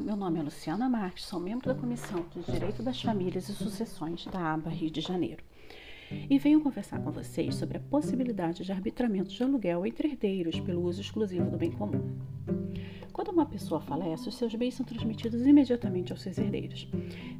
[0.00, 4.26] meu nome é Luciana Marques, sou membro da Comissão de Direito das Famílias e Sucessões
[4.26, 5.44] da ABA Rio de Janeiro.
[6.28, 10.82] E venho conversar com vocês sobre a possibilidade de arbitramento de aluguel entre herdeiros pelo
[10.82, 12.18] uso exclusivo do bem comum.
[13.12, 16.88] Quando uma pessoa falece, os seus bens são transmitidos imediatamente aos seus herdeiros.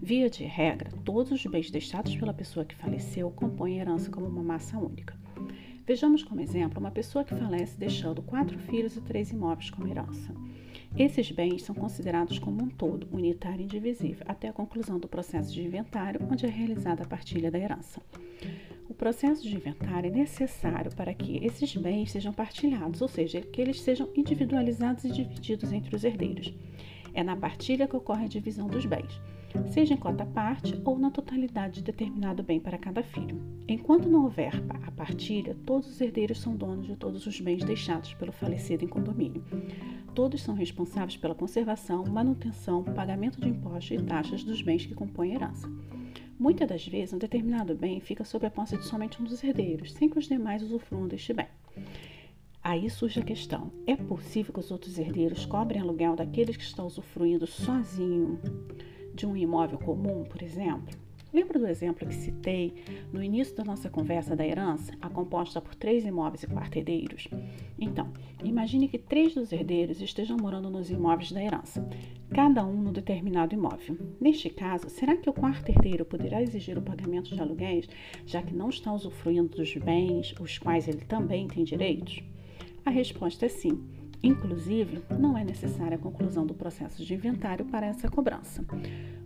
[0.00, 4.26] Via de regra, todos os bens deixados pela pessoa que faleceu compõem a herança como
[4.26, 5.18] uma massa única.
[5.88, 10.34] Vejamos como exemplo uma pessoa que falece deixando quatro filhos e três imóveis como herança.
[10.94, 15.50] Esses bens são considerados como um todo, unitário e indivisível, até a conclusão do processo
[15.50, 18.02] de inventário, onde é realizada a partilha da herança.
[18.86, 23.58] O processo de inventário é necessário para que esses bens sejam partilhados, ou seja, que
[23.58, 26.52] eles sejam individualizados e divididos entre os herdeiros.
[27.14, 29.18] É na partilha que ocorre a divisão dos bens
[29.72, 33.40] seja em cota parte ou na totalidade de determinado bem para cada filho.
[33.66, 34.52] Enquanto não houver
[34.84, 38.88] a partilha, todos os herdeiros são donos de todos os bens deixados pelo falecido em
[38.88, 39.44] condomínio.
[40.14, 45.32] Todos são responsáveis pela conservação, manutenção, pagamento de impostos e taxas dos bens que compõem
[45.32, 45.68] a herança.
[46.38, 49.92] Muitas das vezes, um determinado bem fica sob a posse de somente um dos herdeiros,
[49.92, 51.46] sem que os demais usufruam deste bem.
[52.62, 56.86] Aí surge a questão: é possível que os outros herdeiros cobrem aluguel daqueles que estão
[56.86, 58.38] usufruindo sozinho
[59.18, 60.96] de um imóvel comum, por exemplo?
[61.32, 62.72] Lembra do exemplo que citei
[63.12, 67.28] no início da nossa conversa da herança, a composta por três imóveis e quatro herdeiros?
[67.78, 68.12] Então,
[68.44, 71.86] imagine que três dos herdeiros estejam morando nos imóveis da herança,
[72.30, 73.98] cada um no determinado imóvel.
[74.20, 77.88] Neste caso, será que o quarto herdeiro poderá exigir o pagamento de aluguéis,
[78.24, 82.22] já que não está usufruindo dos bens os quais ele também tem direitos?
[82.86, 83.97] A resposta é sim.
[84.22, 88.64] Inclusive, não é necessária a conclusão do processo de inventário para essa cobrança.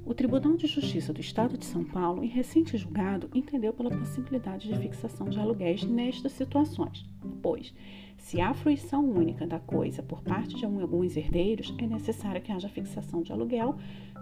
[0.05, 4.69] O Tribunal de Justiça do Estado de São Paulo, em recente julgado, entendeu pela possibilidade
[4.69, 7.07] de fixação de aluguéis nestas situações,
[7.41, 7.73] pois,
[8.19, 12.69] se há fruição única da coisa por parte de alguns herdeiros, é necessário que haja
[12.69, 13.77] fixação de aluguel,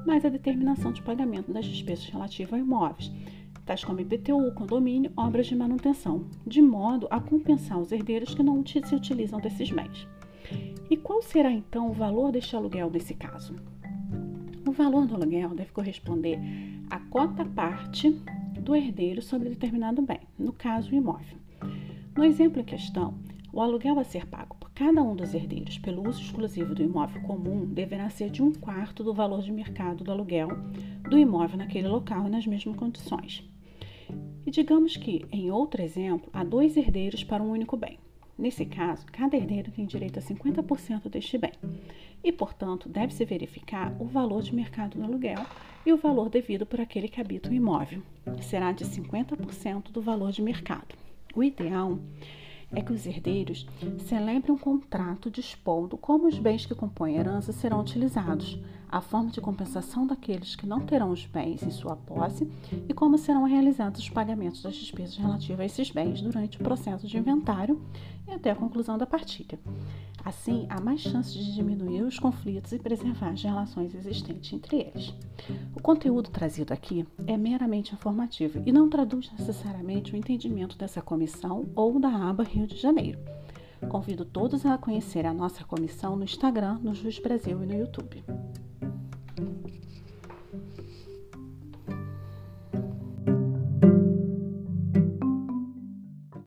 [0.06, 3.10] mas a determinação de pagamento das despesas relativas a imóveis,
[3.66, 8.64] tais como IPTU, condomínio, obras de manutenção, de modo a compensar os herdeiros que não
[8.66, 10.08] se utilizam desses bens.
[11.10, 13.56] Qual será então o valor deste aluguel nesse caso?
[14.64, 16.38] O valor do aluguel deve corresponder
[16.88, 18.10] à cota parte
[18.60, 21.36] do herdeiro sobre determinado bem, no caso, o imóvel.
[22.16, 23.18] No exemplo em questão,
[23.52, 27.20] o aluguel a ser pago por cada um dos herdeiros pelo uso exclusivo do imóvel
[27.22, 30.50] comum deverá ser de um quarto do valor de mercado do aluguel
[31.10, 33.42] do imóvel naquele local e nas mesmas condições.
[34.46, 37.98] E digamos que, em outro exemplo, há dois herdeiros para um único bem.
[38.40, 41.52] Nesse caso, cada herdeiro tem direito a 50% deste bem
[42.24, 45.44] e, portanto, deve-se verificar o valor de mercado do aluguel
[45.84, 48.02] e o valor devido por aquele que habita o imóvel.
[48.40, 50.94] Será de 50% do valor de mercado.
[51.34, 51.98] O ideal
[52.72, 53.66] é que os herdeiros
[54.06, 58.58] celebrem um contrato dispondo como os bens que compõem a herança serão utilizados,
[58.88, 62.50] a forma de compensação daqueles que não terão os bens em sua posse
[62.88, 67.06] e como serão realizados os pagamentos das despesas relativas a esses bens durante o processo
[67.06, 67.80] de inventário
[68.26, 69.58] e até a conclusão da partilha.
[70.24, 75.14] Assim, há mais chances de diminuir os conflitos e preservar as relações existentes entre eles.
[75.74, 81.68] O conteúdo trazido aqui é meramente informativo e não traduz necessariamente o entendimento dessa comissão
[81.74, 83.18] ou da aba Rio de Janeiro.
[83.88, 88.22] Convido todos a conhecer a nossa comissão no Instagram, no Juiz Brasil e no YouTube.